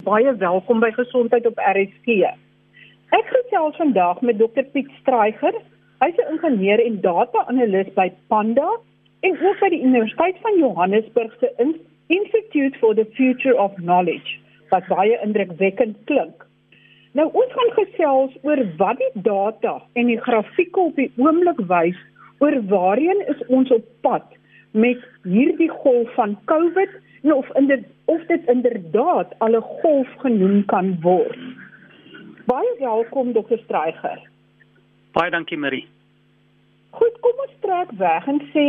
[0.00, 2.24] Baie welkom by Gesondheid op RSG.
[3.12, 5.52] Ek gesels vandag met Dr Piet Streiger.
[6.00, 8.68] Hy's 'n ingenieur en data-analis by Panda
[9.20, 11.76] en ook by die Universiteit van Johannesburg se
[12.06, 14.38] Institute for the Future of Knowledge,
[14.70, 16.46] wat baie indrukwekkend klink.
[17.12, 21.98] Nou ons gaan gesels oor wat die data en die grafieke op die oomblik wys
[22.38, 24.24] oor waarheen is ons op pad
[24.70, 26.90] met hierdie golf van COVID
[27.22, 31.38] en of in dit of dit inderdaad al 'n golf genoem kan word.
[32.46, 34.28] Baie welkom dokter Streiger.
[35.12, 35.88] Baie dankie Marie.
[36.90, 38.66] Goed, kom ons trek weg en sê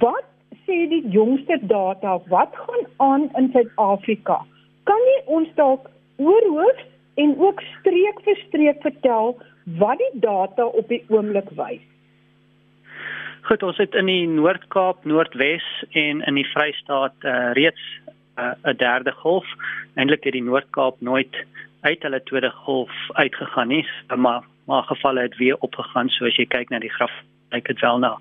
[0.00, 0.24] wat
[0.66, 4.44] sê die jongste data wat gaan aan in Suid-Afrika?
[4.82, 6.84] Kan jy ons dalk oorhoof
[7.14, 9.36] en ook streek vir streek vertel
[9.78, 11.91] wat die data op die oomblik wys?
[13.42, 15.64] Goed, ons het in die Noord-Kaap, Noordwes
[15.98, 17.82] en in die Vrystaat uh, reeds
[18.38, 19.46] uh, 'n derde golf.
[19.98, 21.34] Eintlik het die Noord-Kaap nooit
[21.80, 26.08] uit hulle tweede golf uitgegaan nie, maar maar gevalle het weer opgegaan.
[26.08, 27.10] So as jy kyk na die graf,
[27.50, 28.18] lyk dit wel na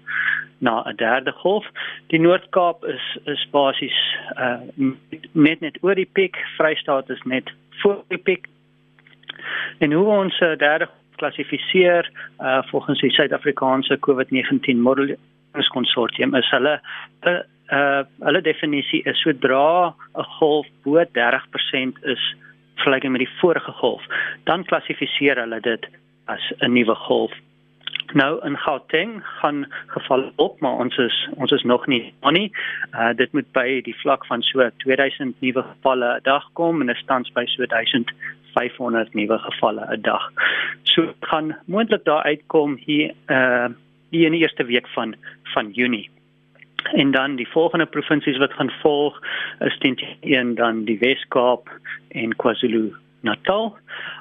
[0.57, 1.69] na 'n derde golf.
[2.07, 4.57] Die Noord-Kaap is is basies uh,
[5.31, 8.47] net net oor die piek, Vrystaat is net voor die piek.
[9.77, 10.89] En hoe ons uh, derde
[11.21, 12.09] klassifiseer
[12.41, 16.75] uh volgens die Suid-Afrikaanse COVID-19 modelingskonsortium is hulle
[17.29, 17.39] uh
[18.27, 22.23] hulle definisie is sodra 'n golf bo 30% is
[22.81, 24.03] vergelyking met die vorige golf,
[24.43, 25.87] dan klassifiseer hulle dit
[26.25, 27.31] as 'n nuwe golf.
[28.13, 32.51] Nou in Gauteng gaan gevalle op, maar ons is ons is nog nie aan nie.
[32.93, 36.89] Uh dit moet by die vlak van so 2000 nuwe gevalle 'n dag kom en
[36.89, 40.31] is tans by so 1500 nuwe gevalle 'n dag.
[40.91, 43.69] So gaan moontlik daar uitkom hier uh
[44.11, 45.15] hier in die eerste week van
[45.53, 46.09] van Junie.
[46.83, 49.19] En dan die volgende provinsies wat gaan volg
[49.59, 51.69] is teen een dan die Wes-Kaap
[52.07, 53.77] en KwaZulu-Natal.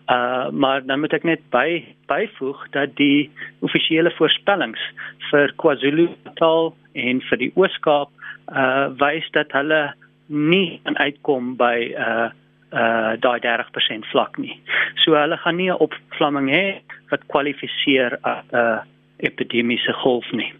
[0.06, 3.30] Uh maar dan moet ek net by byvoeg dat die
[3.66, 4.82] offisiële voorspellings
[5.30, 8.14] vir KwaZulu-Natal en vir die Oos-Kaap
[8.54, 9.88] uh wys dat hulle
[10.26, 12.30] nie aan uitkom by uh
[12.72, 14.60] uh daai 30% vlak nie.
[15.04, 18.78] So hulle gaan nie 'n opvlamming hê wat kwalifiseer as 'n uh,
[19.18, 20.52] epidemiese golf nie.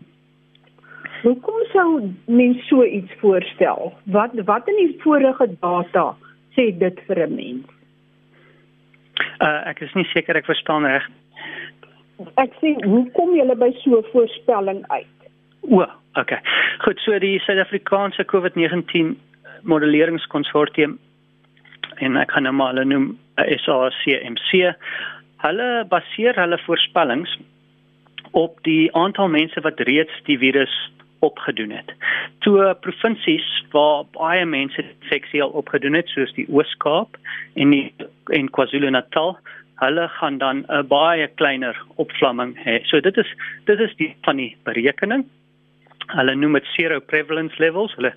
[1.23, 3.93] Hoekom sou mens so iets voorstel?
[4.05, 6.17] Wat wat in die vorige data
[6.57, 7.67] sê dit vir 'n mens?
[9.41, 11.09] Uh ek is nie seker ek verstaan reg.
[12.37, 15.17] Ek sê hoe kom julle by so 'n voorspelling uit?
[15.61, 16.41] O, okay.
[16.79, 19.17] Goed, so die Suid-Afrikaanse COVID-19
[19.63, 20.99] modelleringskonsortium
[22.01, 24.75] en ek kan nou maar hulle noem eh, SACMC.
[25.45, 27.37] Hulle baseer hulle voorspellings
[28.37, 30.75] op die aantal mense wat reeds die virus
[31.21, 31.93] opgedoen het.
[32.45, 37.19] Toe provinsies waar baie mense infeksie al opgedoen het soos die Oos-Kaap
[37.61, 37.89] en die
[38.37, 39.37] en KwaZulu-Natal,
[39.81, 42.81] hulle gaan dan 'n baie kleiner opvlamming hê.
[42.85, 43.31] So dit is
[43.65, 45.25] dit is die van die berekening
[46.17, 47.95] hulle noem dit zero prevalence levels.
[47.99, 48.13] Hulle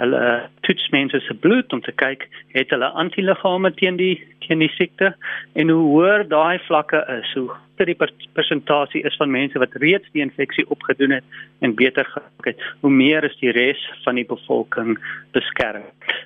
[0.00, 0.22] hulle
[0.66, 4.14] toets mense se bloed om te kyk het hulle antiliggame teen die
[4.46, 5.12] teen die siekte?
[5.54, 10.08] En hoe hoër daai vlakke is hoe groter die persentasie is van mense wat reeds
[10.12, 11.24] die infeksie opgedoen het
[11.60, 14.98] en beter geraak het hoe meer is die res van die bevolking
[15.32, 15.84] beskerm.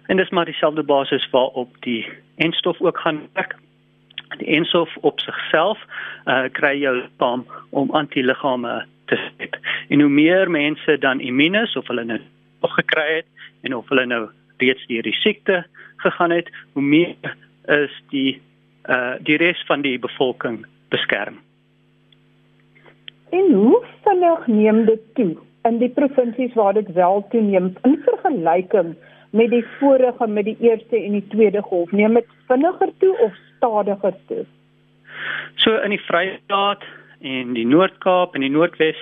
[0.08, 2.06] En dis maar dieselfde basis waarop die
[2.36, 3.56] enstof ook gaan werk.
[4.38, 5.78] Die enstof op sigself
[6.26, 9.58] uh, kry jou liggaam om antiliggame te het.
[9.88, 12.20] En hoe meer mense dan immuun is of hulle nou
[12.60, 13.26] gekry het
[13.62, 14.28] en of hulle nou
[14.58, 15.64] reeds deur die siekte
[15.96, 18.40] gegaan het, hoe meer is die
[18.90, 20.64] uh die res van die bevolking
[20.94, 21.38] beskerm.
[23.30, 28.94] En hoe vinnig neem dit toe in die provinsies waar dit wel toeneem in vergelyking
[29.30, 31.90] met die vorige met die eerste en die tweede golf?
[31.90, 34.44] Neem dit vinniger toe of stadiger toe?
[35.56, 36.84] So in die Vrystaat
[37.20, 38.98] en die Noord-Kaap en die Noordwes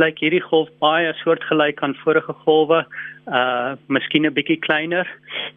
[0.00, 2.84] lyk hierdie golf baie soortgelyk aan vorige golwe,
[3.28, 5.06] uh miskien 'n bietjie kleiner,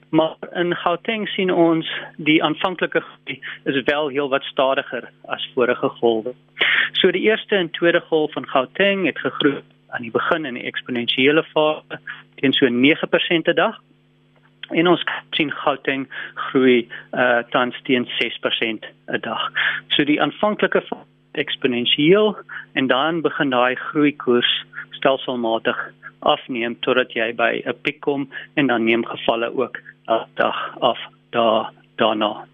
[0.09, 6.33] maar in Gauteng sien ons die aanvanklike groei is wel heelwat stadiger as vorige golwe.
[6.93, 10.67] So die eerste en tweede golf van Gauteng het gegroei aan die begin in die
[10.67, 11.99] eksponensiële fase
[12.35, 13.79] teen so 9% per dag.
[14.69, 19.51] En ons sien Gauteng groei uh tans teen 6% 'n dag.
[19.87, 20.81] So die aanvanklike
[21.31, 22.35] eksponensieel
[22.73, 24.51] en dan begin daai groeikoers
[24.97, 25.77] stelselmatig
[26.19, 29.77] afneem totdat jy by 'n piek kom en dan neem gevalle ook
[30.35, 30.99] dag af
[31.29, 32.45] daar daarna.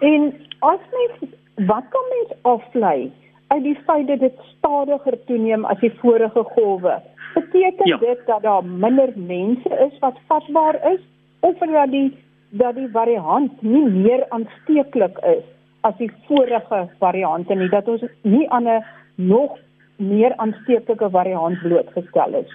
[0.00, 3.12] En as mens wat kan mens aflei
[3.48, 7.02] uit die feit dat dit stadiger toeneem as die vorige golwe?
[7.34, 7.96] Beteken ja.
[7.96, 11.00] dit dat daar minder mense is wat vatbaar is
[11.40, 12.16] of dat die
[12.50, 15.44] dat die variant nie meer aansteeklik is
[15.86, 18.84] as die vorige variante nie dat ons nie aan 'n
[19.16, 19.58] nog
[19.96, 22.50] meer aansteeklike variant blootgestel is.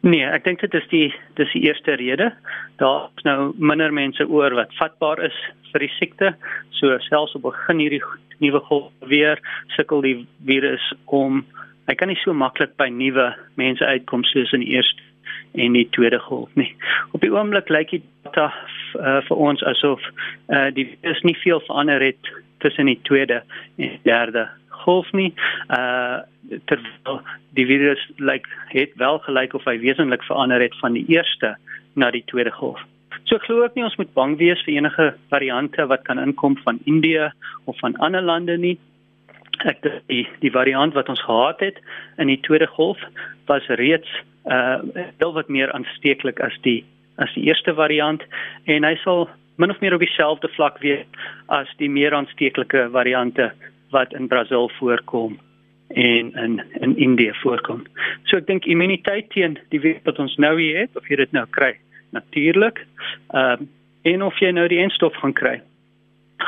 [0.00, 2.32] Nee, ek dink dit is die dis die eerste rede.
[2.80, 5.36] Daar's nou minder mense oor wat vatbaar is
[5.72, 6.34] vir die siekte.
[6.70, 8.02] So selfs op begin hierdie
[8.38, 9.38] nuwe golf weer
[9.76, 11.44] sukkel die virus om
[11.86, 15.09] hy kan nie so maklik by nuwe mense uitkom soos in die eerste
[15.52, 16.70] en die tweede golf nie.
[17.12, 18.50] Op die oomblik lyk dit data
[18.98, 20.02] uh, vir ons asof
[20.48, 23.42] uh, die is nie veel verander het tussen die tweede
[23.76, 24.48] en derde
[24.84, 25.32] golf nie.
[25.68, 26.20] Uh
[26.66, 27.20] terwyl
[27.54, 31.52] die virus lyk het wel gelyk of hy wesentlik verander het van die eerste
[31.94, 32.80] na die tweede golf.
[33.28, 36.56] So ek glo ook nie ons moet bang wees vir enige variante wat kan inkom
[36.64, 37.28] van Indië
[37.70, 38.78] of van ander lande nie.
[39.68, 41.78] Ek dink die die variant wat ons gehad het
[42.18, 42.98] in die tweede golf
[43.46, 44.10] was reeds
[44.44, 44.78] uh
[45.18, 46.84] heel wat meer aansteeklik as die
[47.16, 48.24] as die eerste variant
[48.64, 49.28] en hy sal
[49.60, 51.04] min of meer op dieselfde vlak wees
[51.48, 53.50] as die meer aansteeklike variante
[53.90, 55.38] wat in Brasil voorkom
[55.88, 57.84] en in in Indië voorkom.
[58.24, 61.32] So ek dink immuniteit teen die virus wat ons nou hier het, of jy dit
[61.36, 61.74] nou kry
[62.14, 62.86] natuurlik,
[63.34, 63.68] ehm uh,
[64.02, 65.58] en of jy nou die enstof gaan kry,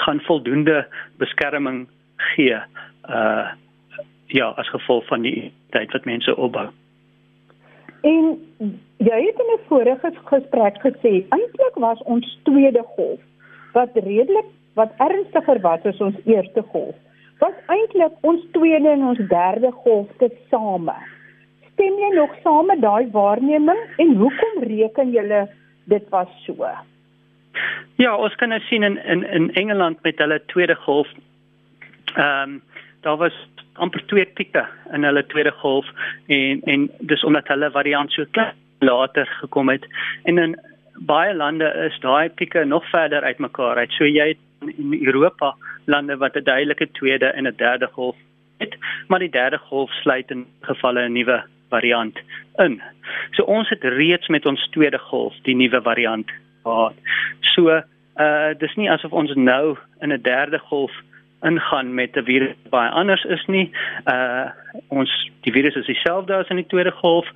[0.04, 0.86] gaan voldoende
[1.20, 1.84] beskerming
[2.32, 2.56] gee
[3.08, 3.50] uh
[4.32, 6.70] ja, as gevolg van die tyd wat mense opbou.
[8.02, 8.24] En
[8.96, 13.20] jy het in 'n vorige gesprek gesê eintlik was ons tweede golf
[13.72, 16.94] wat redelik wat ernstiger was as ons eerste golf.
[17.38, 20.94] Was eintlik ons tweede en ons derde golf te same.
[21.72, 25.48] Stem jy nog saam met daai waarneming en hoekom reken julle
[25.84, 26.68] dit was so?
[27.96, 31.08] Ja, ons kan nou sien in in in Engeland met hulle tweede golf.
[32.14, 32.62] Ehm um,
[33.00, 33.34] daar was
[33.82, 35.88] amper twee pieke in hulle tweede golf
[36.26, 39.86] en en dis omdat hulle variant so klein later gekom het
[40.30, 40.56] en in
[41.08, 43.90] baie lande is daai pieke nog verder uitmekaar uit.
[43.98, 45.54] So jy het in Europa
[45.86, 48.16] lande wat 'n duidelike tweede en 'n derde golf
[48.58, 48.76] het,
[49.08, 52.18] maar die derde golf sluit in gevalle 'n nuwe variant
[52.58, 52.82] in.
[53.30, 56.30] So ons het reeds met ons tweede golf die nuwe variant
[56.62, 56.94] gehad.
[57.40, 57.82] So
[58.16, 60.92] uh dis nie asof ons nou in 'n derde golf
[61.42, 63.70] ingaan met 'n virus baie anders is nie.
[64.06, 64.50] Uh
[64.88, 67.26] ons die virus is dieselfde as in die tweede golf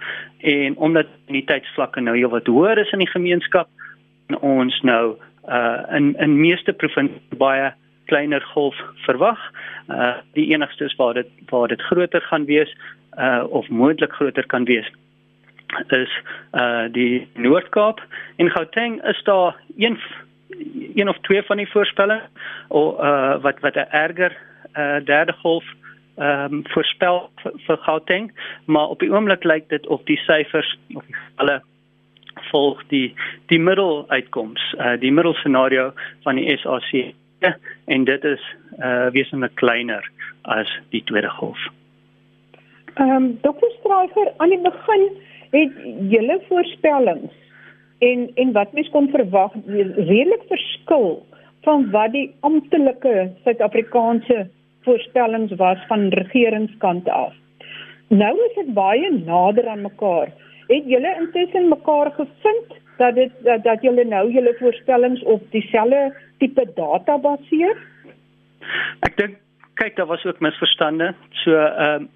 [0.41, 3.69] en omdat immuniteitsvlakke nou heelwat hoër is in die gemeenskap
[4.29, 5.17] en ons nou
[5.49, 7.73] uh in in meeste provinsies baie
[8.07, 8.77] kleiner golf
[9.07, 9.39] verwag.
[9.89, 12.77] Uh die enigste is waar dit waar dit groter gaan wees
[13.19, 14.91] uh of moontlik groter kan wees
[15.89, 16.13] is
[16.53, 18.01] uh die Noord-Kaap
[18.37, 19.99] en Gauteng is daar een
[20.95, 22.25] een of twee van die voorspellings
[22.69, 24.37] of uh wat wat 'n erger
[24.75, 25.65] uh derde golf
[26.17, 28.33] ehm um, voorspel vir Gauteng,
[28.65, 31.63] maar op die oomblik lyk dit of die syfers of die gevalle
[32.51, 33.15] volg die
[33.47, 37.15] die middeluitkoms, uh die middelscenario van die SAC
[37.85, 38.45] en dit is
[38.79, 40.11] uh wesentlik kleiner
[40.43, 41.69] as die tweede golf.
[42.95, 45.11] Ehm um, dokter Stryker aan die begin
[45.51, 45.73] het
[46.13, 47.35] julle voorspellings
[47.99, 51.27] en en wat mens kon verwag redelik verskil
[51.67, 54.47] van wat die amptelike Suid-Afrikaanse
[54.87, 57.35] voorspellings was van regeringskant af.
[58.09, 60.31] Nou is dit baie nader aan mekaar.
[60.69, 66.15] Het julle intussen mekaar gevind dat dit dat, dat julle nou julle voorspellings op dieselfde
[66.39, 67.75] tipe data baseer?
[69.07, 69.41] Ek dink
[69.77, 71.15] kyk daar was ook misverstande.
[71.45, 72.09] So ehm um,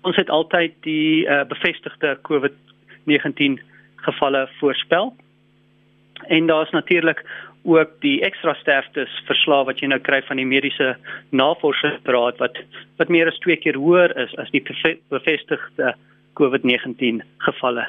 [0.00, 3.60] ons het altyd die uh, bevestigde COVID-19
[4.06, 5.14] gevalle voorspel.
[6.28, 7.24] En daar's natuurlik
[7.62, 10.94] ook die ekstra sterftes verslae wat jy nou kry van die mediese
[11.36, 12.56] navorsingsraad wat
[13.00, 14.62] wat meer as 2 keer hoër is as die
[15.12, 15.94] bevestigde
[16.40, 17.84] COVID-19 gevalle.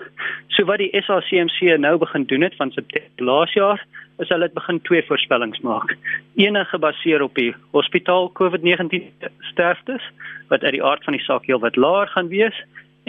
[0.50, 3.80] So wat die SACMC nou begin doen het van September laas jaar,
[4.20, 5.96] is hulle het begin twee voorspellings maak.
[6.36, 9.08] Eene gebaseer op die hospitaal COVID-19
[9.51, 10.03] sterftes
[10.50, 12.58] wat uit die aard van die saak heel wat laer gaan wees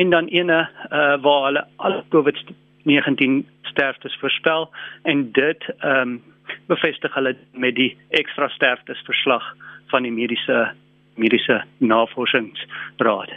[0.01, 2.39] en dan ene uh, waar hulle al COVID
[2.83, 4.71] 19 sterftes voorspel
[5.03, 6.21] en dit ehm um,
[6.67, 9.45] bevestig hulle met die ekstra sterftes verslag
[9.87, 10.73] van die mediese
[11.15, 13.31] mediese navorsingsraad.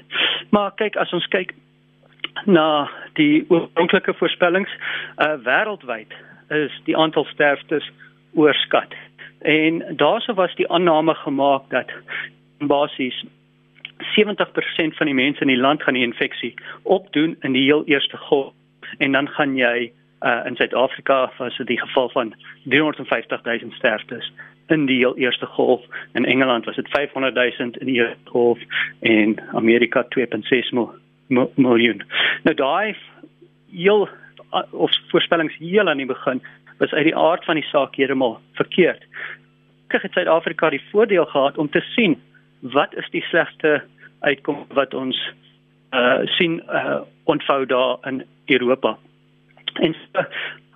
[0.50, 1.54] Maar kyk as ons kyk
[2.46, 4.72] na die oorspronklike voorspellings
[5.18, 6.14] uh wêreldwyd
[6.50, 7.88] is die aantal sterftes
[8.34, 8.94] oorskat.
[9.42, 11.92] En daarso was die aanname gemaak dat
[12.60, 13.24] basies
[14.18, 18.18] 70% van die mense in die land gaan die infeksie opdoen in die heel eerste
[18.18, 18.54] golf
[18.98, 22.34] en dan gaan jy uh, in Suid-Afrika was dit die geval van
[22.64, 24.32] 350 000 sterftes
[24.68, 25.82] in die heel eerste golf
[26.14, 28.60] in Engeland was dit 500 000 in die eerste golf
[29.00, 30.74] en Amerika 2.6
[31.56, 32.04] miljoen
[32.44, 32.96] nou daai
[33.72, 34.10] heel
[34.54, 36.42] uh, of voorspellings heel aan die begin
[36.78, 39.04] was uit die aard van die saak heeltemal verkeerd.
[39.88, 42.18] Kyk, het Suid-Afrika die voordeel gehad om te sien
[42.60, 43.84] wat is die slegste
[44.20, 45.20] uitkom wat ons
[45.96, 48.98] uh sien uh ontvou daar in Europa.
[49.74, 49.96] En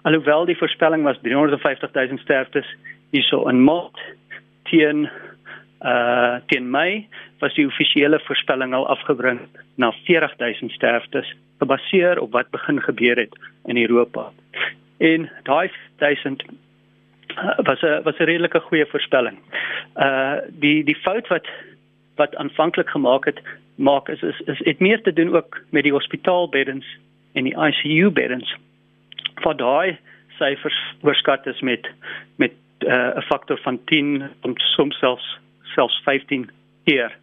[0.02, 2.76] alhoewel die voorspelling was 350 000 sterftes
[3.12, 4.00] hierso in Maart
[4.64, 5.10] teen
[5.82, 7.08] uh teen Mei
[7.40, 9.40] was die offisiële voorspelling al afgebring
[9.76, 14.32] na 40 000 sterftes gebaseer op wat begin gebeur het in Europa.
[14.98, 19.38] En daai 1000 uh, was 'n was 'n redelike goeie voorspelling.
[19.96, 21.48] Uh die die fout wat
[22.16, 23.40] wat aanvanklik gemaak het
[23.80, 26.86] maak is is is het meer te doen ook met die hospitaalbeddens
[27.34, 28.56] en die ICU beddens.
[29.44, 29.98] Vir daai
[30.38, 31.88] syfers oorskat is met
[32.36, 36.50] met uh, 'n faktor van 10 om soms selfs selfs 15
[36.84, 37.18] keer.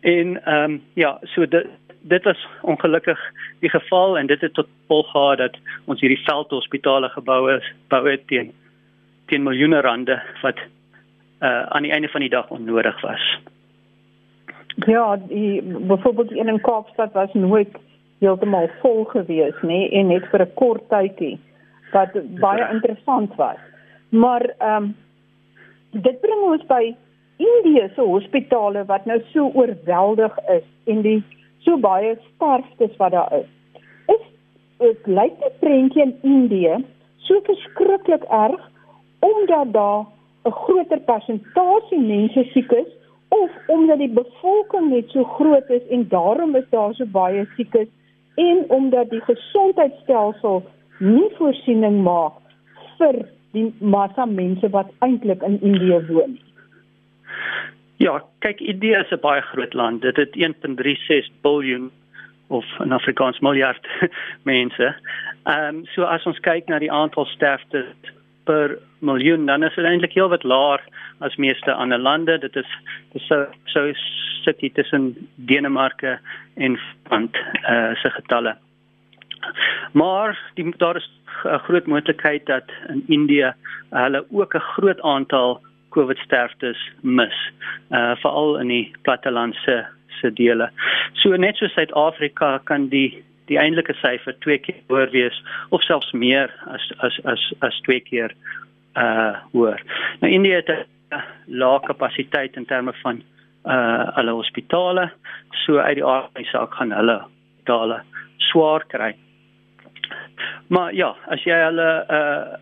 [0.00, 1.66] En ehm um, ja, so dit
[2.02, 3.20] dit was ongelukkig
[3.60, 8.10] die geval en dit het tot gevolg gehad dat ons hierdie veldhospitale gebou is, bou
[8.10, 8.52] het teen
[9.26, 10.58] teen miljoene rande wat
[11.40, 13.38] uh aan die einde van die dag onnodig was.
[14.76, 17.76] Ja, die byvoorbeeld een in Kaapstad was nooit
[18.18, 21.38] heeltemal vol gewees nê nee, en net vir 'n kort tydjie
[21.92, 23.60] wat baie interessant was.
[24.08, 24.94] Maar ehm um,
[25.90, 26.94] dit bring ons by
[27.36, 31.22] Indië se hospitale wat nou so oorweldig is en die
[31.58, 33.50] so baie sterftes wat daar is.
[34.06, 34.24] Is
[34.78, 36.84] dit lyk die prentjie in Indië
[37.16, 38.70] so verskriklik erg
[39.18, 40.06] omdat daar
[40.44, 42.90] 'n groter persentasie mense siek is
[43.32, 47.88] of omdat die bevolking net so groot is en daarom is daar so baie siekes
[48.34, 50.62] en omdat die gesondheidstelsel
[50.98, 52.38] nie voorsiening maak
[52.98, 53.22] vir
[53.56, 56.44] die massa mense wat eintlik in Indië woon nie.
[58.02, 60.02] Ja, kyk, Indië is 'n baie groot land.
[60.02, 61.92] Dit het 1.36 miljard
[62.48, 63.86] of 'n Afrikaans miljard
[64.52, 64.94] mense.
[65.44, 67.86] Ehm um, so as ons kyk na die aantal sterftes
[68.44, 70.82] per miljoen, dan is dit eintlik heelwat laer
[71.20, 72.38] as meeste ander lande.
[72.38, 72.76] Dit is
[73.12, 73.92] dis so so
[74.44, 76.18] sit dit tussen Denemarke
[76.54, 78.56] en Finland eh uh, se getalle.
[79.92, 81.10] Maar die daar is
[81.44, 83.52] 'n groot moontlikheid dat in Indië
[83.90, 87.52] hulle ook 'n groot aantal COVID sterftes mis.
[87.90, 89.86] Uh veral in die plattelandse
[90.20, 90.70] se dele.
[91.12, 96.12] So net so Suid-Afrika kan die die eintlike syfer twee keer hoër wees of selfs
[96.12, 98.34] meer as as as as twee keer
[98.96, 99.80] uh hoër.
[100.20, 103.22] Nou Indië het 'n lae kapasiteit in terme van
[103.64, 105.10] uh hulle hospitale.
[105.64, 108.02] So uit die aard van die saak gaan hulle hospitale
[108.36, 109.14] swaar kry.
[110.68, 112.58] Maar ja, as jy hulle uh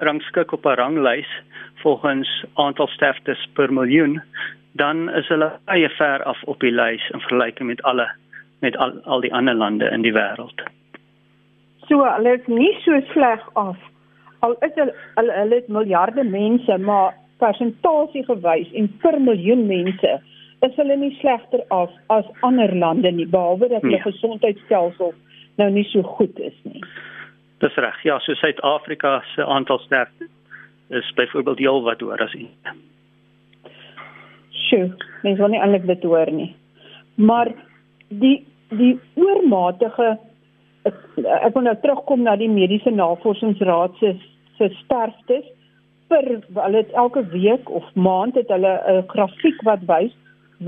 [0.00, 1.28] rangskik op 'n ranglys
[1.82, 4.22] volgens aantal sterftes per miljoen,
[4.72, 8.08] dan is hulle baie ver af op die lys in vergelyking met alle
[8.60, 10.64] met al al die ander lande in die wêreld.
[11.88, 13.78] So hulle is nie so sleg af.
[14.40, 20.18] Al is hulle hulle hulle het miljarde mense, maar persentasie gewys en per miljoen mense
[20.66, 24.04] is hulle nie slegter af as ander lande nie behalwe dat hulle nee.
[24.04, 25.14] gesondheidstelsel
[25.60, 26.84] nou nie so goed is nie.
[27.60, 27.96] Dis reg.
[28.04, 30.28] Ja, so Suid-Afrika se aantal sterftes
[30.90, 32.76] is byvoorbeeld heel wat hoor as Indië.
[34.50, 34.88] Sjoe,
[35.22, 36.54] mens wil nie eintlik dit hoor nie.
[37.14, 37.52] Maar
[38.10, 40.16] die die oormatige
[40.86, 44.14] ek, ek wil nou terugkom na die mediese navorsingsraad se
[44.58, 45.46] se sterftes
[46.10, 50.14] per hulle het elke week of maand het hulle 'n grafiek wat wys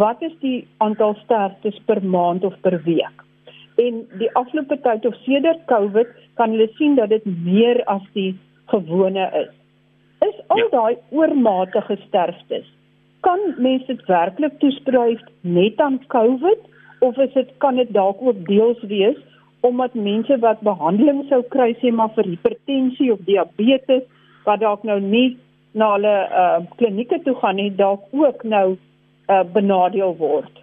[0.03, 3.25] wat is die aantal sterftes per maand of per week.
[3.77, 8.39] En die afgelope tyd of sedert Covid kan hulle sien dat dit meer as die
[8.67, 9.53] gewone is
[10.29, 10.69] is al ja.
[10.71, 12.67] daai oormatige sterftes.
[13.21, 16.61] Kan mense dit werklik toeskryf net aan COVID
[17.03, 19.19] of is dit kan dit dalk ook deels wees
[19.61, 24.03] omdat mense wat behandeling sou kry sê maar vir hipertensie of diabetes
[24.47, 25.37] wat dalk nou nie
[25.79, 30.59] na hulle uh, klinieke toe gaan nie dalk ook nou uh, benadeel word.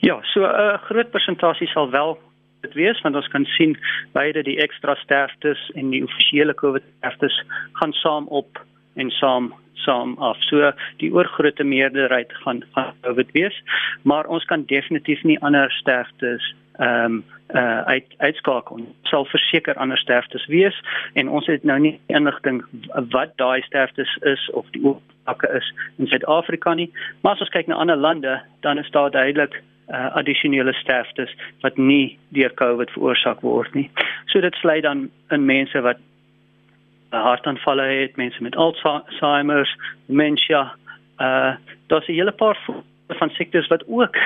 [0.00, 2.18] Ja, so 'n uh, groot persentasie sal wel
[2.60, 3.78] dit wees want ons kan sien
[4.12, 8.64] beide die ekstra sterftes en die offisiële COVID sterftes gaan saam op
[8.94, 10.40] en saam saam af.
[10.48, 10.72] So
[11.02, 13.62] die oorgrootste meerderheid gaan gaan COVID wees,
[14.02, 18.80] maar ons kan definitief nie ander sterftes ehm um, uh uit uitskakel.
[19.02, 20.76] Sal verseker ander sterftes wees
[21.12, 22.62] en ons het nou nie inligting
[23.10, 26.90] wat daai sterftes is of die oorsake is in Suid-Afrika nie.
[27.20, 31.76] Maar as ons kyk na ander lande, dan is daar duidelik uh, addisionele sterftes wat
[31.76, 33.90] nie deur COVID veroorsaak word nie.
[34.26, 35.98] So dit sluit dan in mense wat
[37.10, 39.76] hartaanvalle het, mense met Alzheimer,
[40.06, 40.72] dementia,
[41.18, 41.54] uh
[41.86, 42.58] daar's 'n hele paar
[43.08, 44.16] van siektes wat ook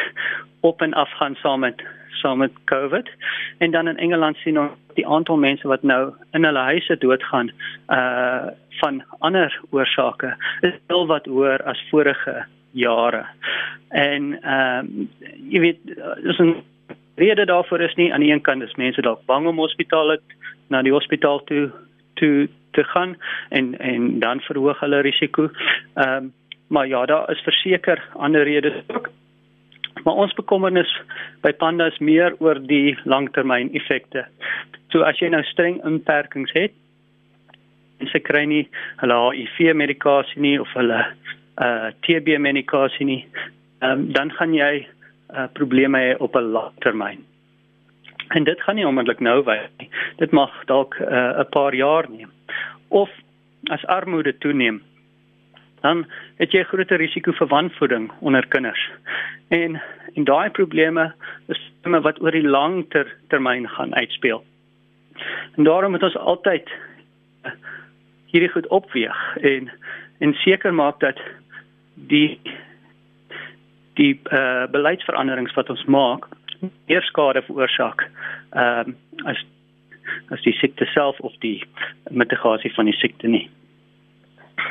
[0.60, 3.10] op en af gaan saam met saam met COVID.
[3.58, 7.50] En dan in Engeland sien ons die aantal mense wat nou in hulle huise doodgaan
[7.88, 8.46] uh
[8.80, 13.26] van ander oorsake is wel wat hoër as vorige jare.
[13.88, 15.10] En ehm um,
[15.48, 15.78] jy weet
[16.22, 16.62] is 'n
[17.14, 20.20] rede daarvoor is nie aan die een kant is mense dalk bang om hospitale
[20.66, 21.70] na die hospitaal toe
[22.14, 23.16] toe te gaan
[23.48, 25.50] en en dan verhoog hulle risiko.
[25.94, 26.32] Ehm um,
[26.68, 29.10] maar ja, daar is verseker ander redes ook.
[30.04, 31.00] Maar ons bekommernis
[31.40, 34.24] by panda is meer oor die langtermyn effekte.
[34.92, 36.74] So as jy nou streng inperkings het,
[38.10, 38.64] sy kry nie
[39.00, 41.04] hulle HIV medikasie nie of hulle
[41.62, 43.20] uh TB medikasie nie,
[43.86, 44.72] um, dan gaan jy
[45.34, 47.22] uh probleme hê op 'n langtermyn.
[48.28, 49.90] En dit gaan nie onmiddellik nou wees nie.
[50.16, 52.30] Dit mag dalk uh, 'n paar jaar neem.
[52.88, 53.10] Of
[53.64, 54.82] as armoede toeneem,
[55.80, 58.90] dan het jy groter risiko vir wanvoeding onder kinders.
[59.48, 59.80] En
[60.14, 61.12] en daai probleme
[61.46, 64.44] is probleme wat oor die lang ter, termyn gaan uitspeel.
[65.56, 66.70] En daarom moet ons altyd
[67.44, 67.50] uh,
[68.26, 69.70] hierdie goed opweeg en
[70.18, 71.20] en seker maak dat
[71.94, 72.40] die
[73.94, 76.26] die uh, beleidsveranderings wat ons maak
[76.88, 78.06] meer skade veroorsaak
[78.52, 79.44] ehm um, as
[80.32, 81.64] as die siekte self of die
[82.10, 83.48] mitigasie van die siekte nie.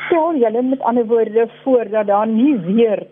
[0.05, 3.03] Stel julle met ander woorde voor dat daar nie weer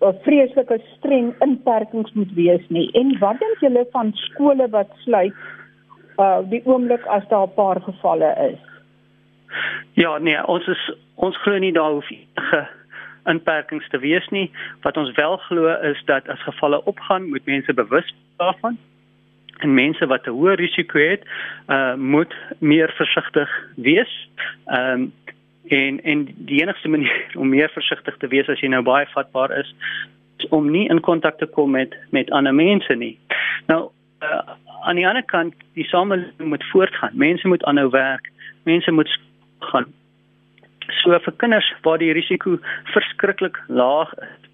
[0.00, 2.90] 'n vreeslike streng inperkings moet wees nie.
[2.92, 5.34] En wat dink julle van skole wat sluit
[6.18, 8.62] uh die oomblik as daar 'n paar gevalle is?
[9.92, 12.68] Ja, nee, ons is ons glo nie daar hoef enige
[13.26, 14.50] inperkings te wees nie.
[14.82, 18.78] Wat ons wel glo is dat as gevalle opgaan, moet mense bewus daarvan
[19.58, 21.22] en mense wat 'n hoë risiko het,
[21.68, 24.28] uh moet meer versigtig wees.
[24.66, 25.12] Ehm um,
[25.68, 29.58] en en die enigste manier om meer versigtig te wees as jy nou baie vatbaar
[29.58, 29.74] is,
[30.38, 33.18] is om nie in kontak te kom met met ander mense nie.
[33.66, 33.90] Nou
[34.22, 34.40] uh,
[34.82, 37.10] aan die ander kant, die samelewing moet voortgaan.
[37.12, 38.30] Mense moet aanhou werk.
[38.62, 39.18] Mense moet
[39.58, 39.86] gaan.
[41.02, 42.58] So vir kinders waar die risiko
[42.94, 44.50] verskriklik laag is.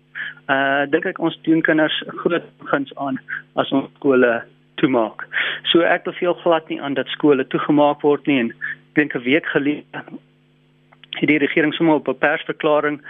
[0.49, 3.19] Uh dink ek ons doen kinders groot guns aan
[3.57, 4.43] as ons skole
[4.81, 5.27] toemaak.
[5.71, 8.53] So ek beveel glad nie aan dat skole toegemaak word nie en
[8.95, 9.85] dink 'n week gelede
[11.21, 13.01] het die regering sommer op 'n persverklaring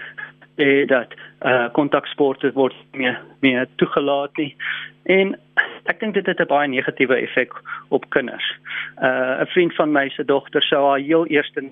[0.56, 4.56] eh dat uh kontaksporte word meer meer toegelaat nie.
[5.04, 5.38] En
[5.84, 7.52] ek dink dit het 'n baie negatiewe effek
[7.88, 8.58] op kinders.
[9.02, 11.70] Uh 'n vriend van my se dogter sou haar heel eerste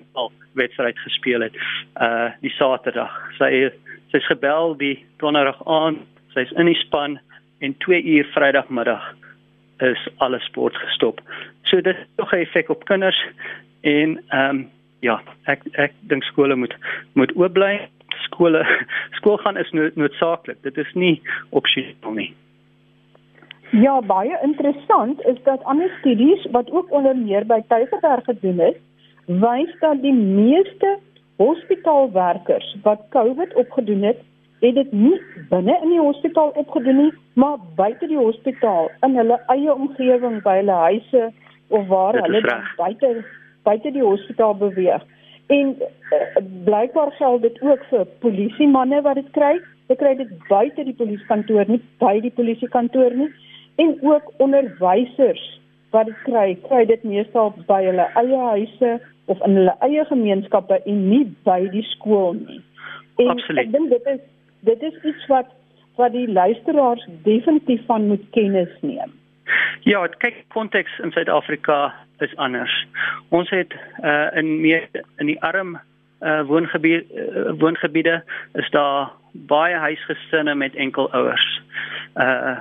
[0.53, 1.55] wedstryd gespeel het
[2.01, 3.31] uh die Saterdag.
[3.37, 3.71] Sy
[4.11, 5.97] sy's gebel die donderdag aan,
[6.33, 7.19] sy's in die span
[7.59, 9.15] en 2 uur Vrydagmiddag
[9.77, 11.21] is alle sport gestop.
[11.61, 13.25] So dit het nog 'n effek op kinders
[13.81, 16.75] en ehm um, ja, ek ek dink skole moet
[17.13, 17.89] moet oop bly.
[18.31, 18.63] Skole
[19.19, 20.61] skool gaan is noodsaaklik.
[20.63, 22.31] Dit is nie opsioneel nie.
[23.71, 28.75] Ja, baie interessant is dat ander studies wat ook onder meer by Tygerberg gedoen is,
[29.25, 30.97] wys dat die meeste
[31.39, 34.19] hospitaalwerkers wat COVID opgedoen het,
[34.59, 35.15] het dit nie
[35.49, 40.57] binne in die hospitaal opgedoen nie, maar buite die hospitaal in hulle eie omgewing by
[40.59, 41.31] hulle huise
[41.69, 42.43] of waar hulle
[42.77, 43.13] buite
[43.63, 45.03] buite die hospitaal beweeg.
[45.47, 49.55] En uh, blykbaar geld dit ook vir polisie manne wat dit kry.
[49.87, 53.31] Hulle kry dit buite die polisiekantoor nie, by die polisiekantoor nie
[53.81, 55.59] en ook onderwysers
[55.91, 58.91] wat dit kry, kry dit meestal by hulle eie huise
[59.31, 62.61] of in hulle eie gemeenskappe en nie by die skool nie.
[63.19, 63.65] En Absoluut.
[63.65, 64.21] ek dink dit is
[64.67, 65.49] dit is iets wat
[65.99, 69.11] wat die luisteraars definitief van moet kennis neem.
[69.83, 72.87] Ja, kyk konteks in Suid-Afrika is anders.
[73.29, 73.73] Ons het
[74.03, 75.79] uh in meer in die arm
[76.21, 78.23] uh woongebied uh, woongebiede
[78.53, 81.61] is daar baie huisgesinne met enkel ouers.
[82.15, 82.57] Uh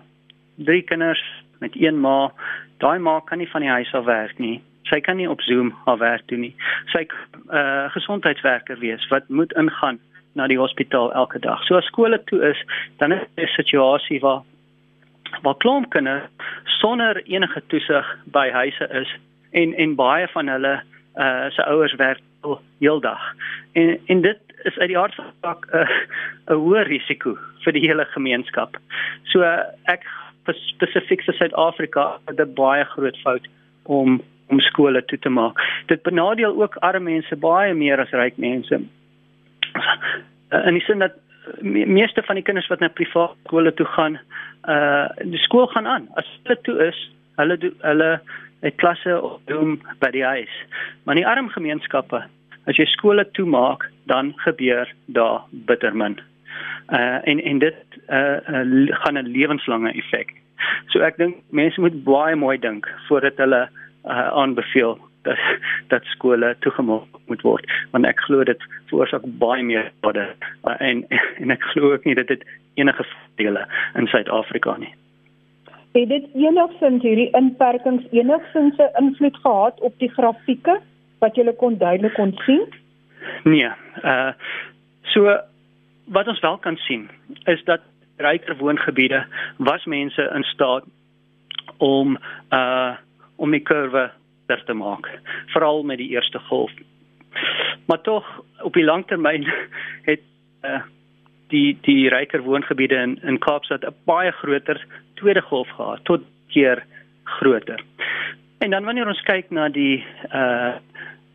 [0.55, 1.23] drie kinders
[1.59, 2.33] met een ma.
[2.79, 4.63] Daai ma kan nie van die huis af werk nie.
[4.83, 6.55] Sy kan nie op Zoom haar werk doen nie.
[6.93, 7.07] Sy
[7.53, 10.01] uh, gesondheidswerker wees wat moet ingaan
[10.33, 11.63] na die hospitaal elke dag.
[11.67, 12.65] So as skole toe is,
[12.99, 14.43] dan is 'n situasie waar
[15.43, 16.29] waar klompkinders
[16.65, 19.11] sonder enige toesig by huise is
[19.51, 20.81] en en baie van hulle
[21.17, 22.21] uh se ouers werk
[22.79, 23.35] heeldag.
[23.73, 25.89] En en dit is uit die aard van saak 'n uh,
[26.55, 28.77] 'n hoë risiko vir die hele gemeenskap.
[29.25, 30.05] So uh, ek
[30.75, 33.47] spesifiek vir Suid-Afrika 'n baie groot fout
[33.83, 35.61] om om skole toe te maak.
[35.87, 38.81] Dit benadeel ook arme mense baie meer as ryk mense.
[40.67, 41.13] In die sin dat
[41.61, 44.19] meeste van die kinders wat na private skole toe gaan,
[44.69, 46.09] uh die skool gaan aan.
[46.21, 46.99] As hulle toe is,
[47.37, 48.11] hulle do, hulle
[48.61, 50.53] het klasse op doen by die huis.
[51.05, 52.25] Maar in die arm gemeenskappe,
[52.69, 56.21] as jy skole toemaak, dan gebeur daar bitter min
[56.91, 60.35] uh en en dit uh, uh gaan 'n lewenslange effek
[60.93, 65.39] So ek dink mense moet baie mooi dink voordat hulle uh, aanbeveel dat
[65.89, 70.27] dat skole toegemaak moet word want ek glo dit veroorsaak baie meer skade
[70.65, 71.05] uh, en
[71.43, 73.67] en ek glo ook nie dat dit enige voordele
[73.99, 74.95] in Suid-Afrika nie.
[75.93, 80.81] Het dit enigstens hierdie inperkings enigstens 'n invloed gehad op die grafieke
[81.19, 82.67] wat jy kon duidelik kon sien?
[83.45, 83.71] Nee.
[84.05, 84.33] Uh
[85.03, 85.39] so
[86.05, 87.09] wat ons wel kan sien
[87.45, 87.81] is dat
[88.17, 90.85] ryker woongebiede was mense in staat
[91.79, 92.19] om
[92.51, 92.95] uh
[93.37, 94.11] om die kurwe
[94.51, 95.09] ter te maak,
[95.55, 96.73] veral met die eerste golf.
[97.87, 98.27] Maar tog
[98.67, 99.47] op die langtermyn
[100.09, 100.27] het
[100.67, 100.83] uh
[101.51, 104.79] die die ryker woongebiede in in Kaapstad 'n baie groter
[105.15, 106.85] tweede golf gehad, tot keer
[107.25, 107.81] groter.
[108.59, 110.75] En dan wanneer ons kyk na die uh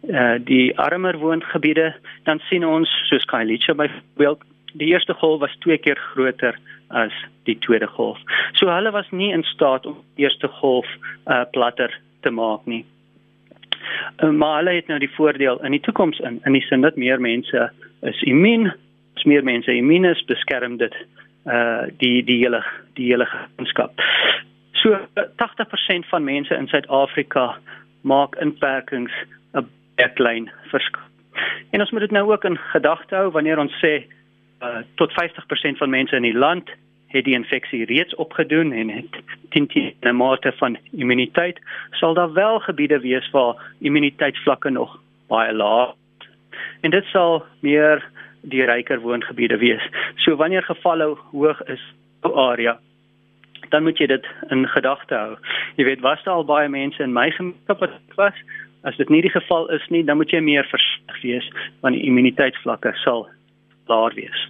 [0.08, 5.78] uh die armer woongebiede, dan sien ons soos Khayelitsha byvoorbeeld, die eerste golf was twee
[5.78, 6.56] keer groter
[6.88, 8.20] as die tweede golf.
[8.54, 10.88] So hulle was nie in staat om die eerste golf
[11.28, 12.86] uh platter te maak nie.
[14.24, 16.96] Uh, maar hulle het nou die voordeel in die toekoms in in die sin dat
[16.96, 17.70] meer mense
[18.02, 18.74] is immuun,
[19.16, 20.96] as meer mense immuun is, beskerm dit
[21.46, 24.02] uh die die hele die hele gemeenskap.
[24.82, 27.58] So 80% van mense in Suid-Afrika
[28.02, 29.12] maak inperkings
[29.54, 31.02] 'n baie klein verskil.
[31.72, 34.06] En ons moet dit nou ook in gedagte hou wanneer ons sê
[34.62, 36.70] uh tot 50% van mense in die land
[37.08, 39.70] het die infeksie reeds opgedoen en het teen
[40.02, 41.60] 'n mate van immuniteit,
[41.92, 45.94] sal daar wel gebiede wees waar immuniteitsvlakke nog baie laag.
[46.82, 48.04] En dit sal meer
[48.42, 49.90] die ryker woongebiede wees.
[50.16, 52.80] So wanneer gevalle hoog is op area,
[53.70, 55.38] dan moet jy dit in gedagte hou.
[55.76, 58.34] Jy weet, was daar al baie mense in my gemeenskap wat was?
[58.86, 62.06] As dit nie die geval is nie, dan moet jy meer versigtig wees want die
[62.06, 63.28] immuniteitsvlakke sal
[63.90, 64.50] laag wees.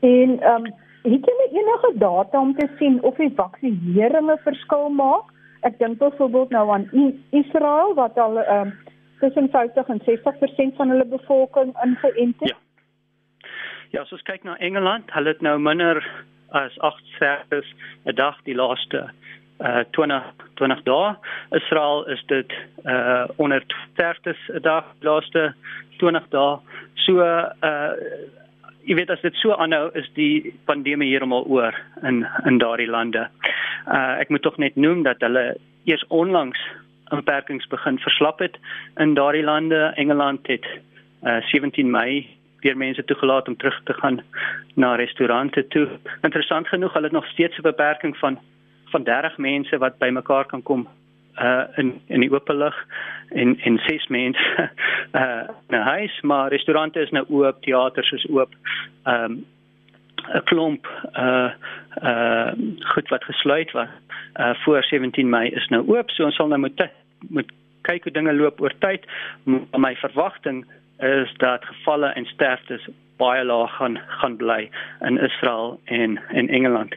[0.00, 0.74] En ehm um
[1.12, 5.32] het jy enige data om te sien of die vaksinering 'n verskil maak?
[5.62, 6.90] Ek dink byvoorbeeld nou aan
[7.30, 8.72] Israel wat al ehm um,
[9.20, 12.48] tussen 50 en 60% van hulle bevolking ingeënt het.
[12.48, 12.56] Ja.
[13.90, 16.02] Ja, as ons kyk na Engeland, hulle het nou minder
[16.48, 19.10] as 8 sterftes 'n dag die laaste
[19.58, 21.14] uh 20 20 dae.
[21.50, 22.52] Israel is dit
[22.84, 25.54] uh onder sterftes 'n dag die laaste
[25.98, 26.58] 20 dae.
[26.94, 27.92] So uh
[28.86, 31.74] jy weet as dit so aanhou is die pandemie heeltemal oor
[32.06, 33.26] in in daardie lande.
[33.86, 35.56] Uh ek moet tog net noem dat hulle
[35.90, 36.60] eers onlangs
[37.10, 38.58] beperkings begin verslap het
[39.02, 39.92] in daardie lande.
[39.96, 40.66] Engeland het
[41.26, 42.26] uh 17 Mei
[42.62, 44.22] weer mense toegelaat om terug te gaan
[44.74, 45.88] na restaurante toe.
[46.22, 48.38] Interessant genoeg, hulle het nog steeds 'n beperking van
[48.94, 50.88] van 30 mense wat bymekaar kan kom
[51.40, 52.76] uh in in die oop lig
[53.28, 54.70] en en ses mense
[55.20, 58.54] uh nou huis maar restaurante is nou oop teaters is oop
[59.04, 59.44] um
[60.34, 61.50] 'n klomp uh
[62.02, 62.52] uh
[62.94, 63.88] goed wat gesluit was
[64.40, 66.88] uh voor 17 Mei is nou oop so ons sal nou moet
[67.28, 69.06] moet kyk hoe dinge loop oor tyd
[69.76, 70.64] my verwagting
[70.98, 74.70] is dat gevalle en sterftes baie laag gaan gaan bly
[75.00, 76.96] in Israel en in Engeland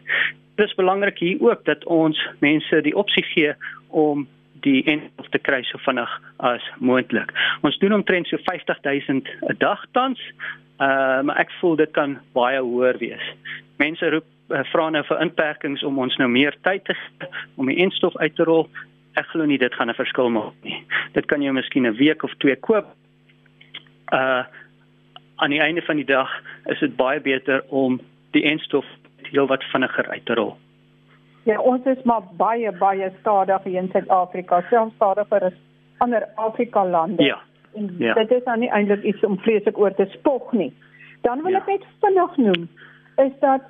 [0.60, 3.54] Dit is belangrik hier ook dat ons mense die opsie gee
[3.88, 4.26] om
[4.60, 7.32] die enstof te kry so vinnig as moontlik.
[7.64, 10.20] Ons doen omtrent so 50000 'n dag tans.
[10.84, 13.24] Uh maar ek voel dit kan baie hoër wees.
[13.78, 16.96] Mense roep uh, vra nou vir inperkings om ons nou meer tyd te
[17.56, 18.68] om die enstof uit te rol.
[19.16, 20.84] Ek glo nie dit gaan 'n verskil maak nie.
[21.14, 22.86] Dit kan jy miskien 'n week of twee koop.
[24.12, 24.44] Uh
[25.36, 26.30] aan die einde van die dag
[26.66, 28.86] is dit baie beter om die enstof
[29.32, 30.56] heelwat vinniger uit te rol.
[31.44, 35.58] Ja, ons is maar baie baie stadig hier in Suid-Afrika, selfs stadiger as
[35.98, 37.24] ander Afrika lande.
[37.24, 37.40] Ja.
[37.76, 38.14] En ja.
[38.14, 40.72] dit is nou nie eintlik iets om vreeslik oor te spog nie.
[41.22, 41.62] Dan wil ja.
[41.64, 42.70] ek net vinnig noem
[43.20, 43.66] is dat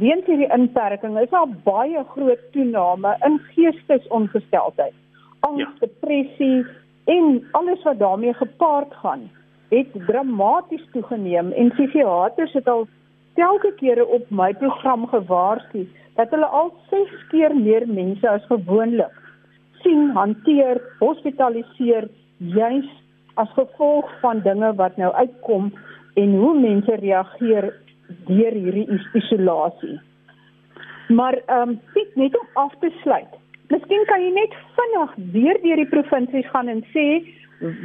[0.00, 4.94] weens hierdie inperking is daar baie groot toename in geestesongesteldheid.
[5.40, 5.72] Angs, ja.
[5.78, 6.66] depressie
[7.04, 9.30] en alles wat daarmee gepaard gaan,
[9.68, 12.86] het dramaties toegeneem en psigiaters het al
[13.34, 19.22] telke kere op my program gewaarsku dat hulle al 6 keer meer mense as gewoonlik
[19.82, 22.88] sien hanteer, hospitaliseer juis
[23.40, 25.70] as gevolg van dinge wat nou uitkom
[26.20, 27.70] en hoe mense reageer
[28.28, 29.98] deur hierdie isolasie.
[31.08, 33.38] Maar ehm um, Piet net om af te sluit.
[33.72, 37.06] Miskien kan jy net vinnig weer deur die provinsies gaan en sê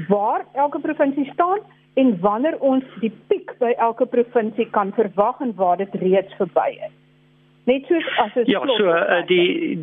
[0.09, 1.63] waar elke provinsie staan
[1.97, 6.69] en wanneer ons die piek by elke provinsie kan verwag en waar dit reeds verby
[6.77, 6.93] is.
[7.67, 9.77] Net soos as dit Ja, so uh, die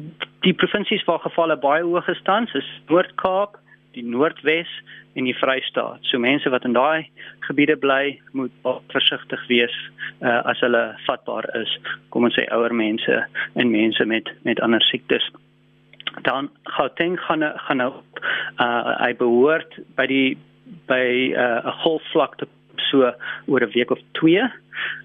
[0.46, 3.58] die provinsies waar gevalle baie hoog gestaan is Noord-Kaap,
[3.96, 4.70] die Noordwes
[5.14, 6.02] en die Vrystaat.
[6.10, 7.08] So mense wat in daai
[7.48, 8.52] gebiede bly, moet
[8.92, 9.74] versigtig wees
[10.20, 11.76] uh, as hulle vatbaar is.
[12.14, 13.20] Kom ons sê ouer mense
[13.54, 15.26] en mense met met ander siektes.
[16.22, 17.92] Dan Gauteng gaan gaan nou
[18.60, 20.28] uh, hy behoort by die
[20.86, 22.46] by 'n uh, golfvlakte
[22.90, 23.12] so
[23.46, 24.50] oor 'n week of 2.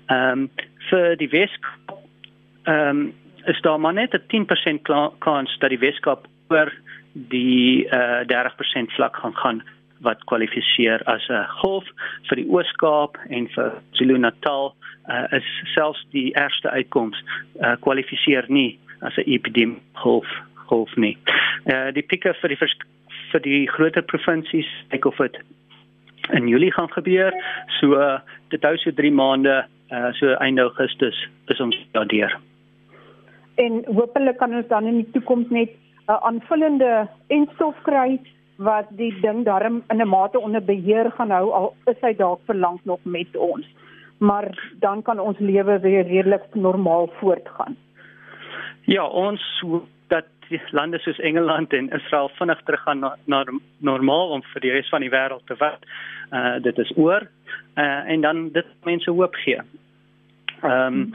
[0.07, 0.49] Ehm um,
[0.89, 1.97] vir die Weskaap
[2.63, 3.13] ehm um,
[3.45, 4.81] is daar maar net 'n 10%
[5.19, 6.73] kans dat die Weskaap oor
[7.13, 9.63] die uh, 30% vlak gaan gaan
[9.99, 11.85] wat kwalifiseer as 'n golf
[12.27, 14.75] vir die Ooskaap en vir KwaZulu-Natal
[15.09, 17.17] uh, is selfs die eerste uitkoms
[17.61, 20.27] uh, kwalifiseer nie as 'n epidemie golf
[20.69, 21.17] golf nie.
[21.65, 22.57] Uh, die pikke vir die
[23.31, 25.37] vir die groter provinsies ek of dit
[26.31, 27.33] in Julie gaan gebeur.
[27.79, 32.39] So uh, dit hou so 3 maande uh, so einde Augustus is ons daardeur.
[33.55, 38.19] En hopelik kan ons dan in die toekoms net 'n uh, aanvullende enstof kry
[38.57, 42.39] wat die ding darm in 'n mate onder beheer gaan hou al is hy dalk
[42.45, 43.65] vir lank nog met ons.
[44.17, 47.77] Maar dan kan ons lewe weer redelik normaal voortgaan.
[48.85, 49.63] Ja, ons
[50.71, 53.43] lande soos Engeland en Israel vinnig teruggaan na, na
[53.77, 55.79] normaal om vir die res van die wêreld te wag.
[56.31, 57.27] Uh dit is oor.
[57.75, 59.61] Uh en dan dit mense hoop gee.
[60.61, 61.13] Ehm um,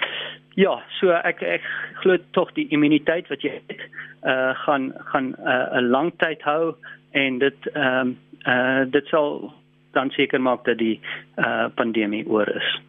[0.55, 1.67] ja, so ek ek
[2.03, 3.81] glo tog die immuniteit wat jy het
[4.23, 6.75] uh gaan gaan 'n uh, lang tyd hou
[7.11, 9.53] en dit ehm um, uh dit sal
[9.93, 11.01] dan seker maak dat die
[11.37, 12.81] uh pandemie oor is.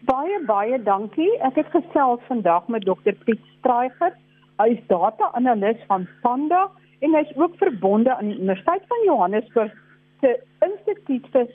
[0.00, 1.30] Baie baie dankie.
[1.46, 4.12] Ek het gesels vandag met dokter Piet Straiger.
[4.60, 6.66] Hy is data-analis van Panda
[7.00, 9.72] en hy's ook verbonde aan die Universiteit van Johannesburg
[10.20, 10.36] se
[10.66, 11.48] Instituut vir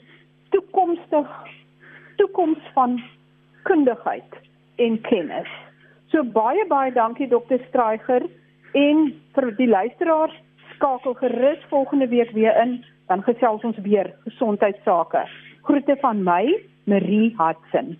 [0.54, 1.30] toekomstig
[2.16, 2.98] toekoms van
[3.62, 4.36] kundigheid
[4.76, 5.48] en kennis.
[6.10, 8.26] So baie baie dankie dokter Straiger
[8.72, 10.36] en vir die luisteraars
[10.74, 15.24] skakel gerus volgende week weer in dan gesels ons weer gesondheidsake.
[15.62, 16.42] Groete van my,
[16.84, 17.98] Marie Hudson.